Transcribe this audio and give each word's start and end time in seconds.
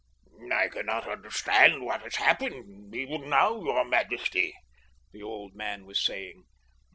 "I 0.51 0.67
cannot 0.67 1.07
understand 1.07 1.83
what 1.83 2.01
has 2.01 2.15
happened, 2.15 2.95
even 2.95 3.29
now, 3.29 3.61
your 3.63 3.85
majesty," 3.85 4.51
the 5.11 5.21
old 5.21 5.53
man 5.53 5.85
was 5.85 6.03
saying. 6.03 6.43